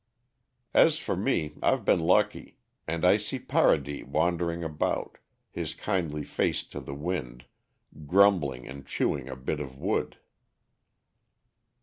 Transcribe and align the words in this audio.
As 0.73 0.97
for 0.97 1.15
me, 1.15 1.53
I've 1.61 1.85
been 1.85 1.99
lucky, 1.99 2.57
and 2.87 3.05
I 3.05 3.17
see 3.17 3.37
Paradis 3.37 4.05
wandering 4.07 4.63
about, 4.63 5.19
his 5.51 5.75
kindly 5.75 6.23
face 6.23 6.63
to 6.69 6.79
the 6.79 6.95
wind, 6.95 7.45
grumbling 8.07 8.67
and 8.67 8.83
chewing 8.83 9.29
a 9.29 9.35
bit 9.35 9.59
of 9.59 9.77
wood. 9.77 10.17